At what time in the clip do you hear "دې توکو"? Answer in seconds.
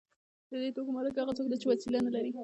0.61-0.91